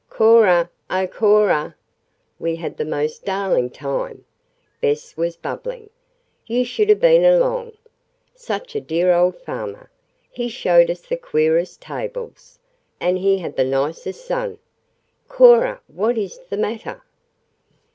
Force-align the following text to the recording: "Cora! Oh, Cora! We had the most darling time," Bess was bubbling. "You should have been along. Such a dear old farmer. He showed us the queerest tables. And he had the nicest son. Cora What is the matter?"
"Cora! 0.09 0.67
Oh, 0.89 1.05
Cora! 1.05 1.75
We 2.39 2.55
had 2.55 2.77
the 2.77 2.85
most 2.85 3.23
darling 3.23 3.69
time," 3.69 4.25
Bess 4.81 5.15
was 5.15 5.35
bubbling. 5.35 5.91
"You 6.47 6.65
should 6.65 6.89
have 6.89 6.99
been 6.99 7.23
along. 7.23 7.73
Such 8.33 8.73
a 8.75 8.81
dear 8.81 9.13
old 9.13 9.39
farmer. 9.41 9.91
He 10.31 10.49
showed 10.49 10.89
us 10.89 11.01
the 11.01 11.17
queerest 11.17 11.81
tables. 11.83 12.57
And 12.99 13.19
he 13.19 13.37
had 13.37 13.55
the 13.57 13.63
nicest 13.63 14.25
son. 14.25 14.57
Cora 15.27 15.81
What 15.85 16.17
is 16.17 16.39
the 16.49 16.57
matter?" 16.57 17.03